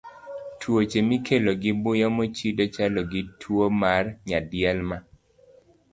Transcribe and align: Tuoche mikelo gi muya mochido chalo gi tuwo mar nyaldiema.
Tuoche 0.59 0.99
mikelo 1.09 1.51
gi 1.61 1.71
muya 1.81 2.07
mochido 2.15 2.63
chalo 2.75 3.01
gi 3.11 3.21
tuwo 3.41 3.65
mar 3.81 4.03
nyaldiema. 4.27 4.97